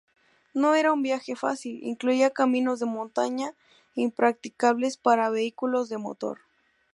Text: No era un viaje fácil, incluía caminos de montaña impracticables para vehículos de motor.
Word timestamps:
No 0.55 0.73
era 0.73 0.91
un 0.93 1.03
viaje 1.03 1.35
fácil, 1.35 1.77
incluía 1.83 2.31
caminos 2.31 2.79
de 2.79 2.87
montaña 2.87 3.53
impracticables 3.93 4.97
para 4.97 5.29
vehículos 5.29 5.89
de 5.89 5.99
motor. 5.99 6.39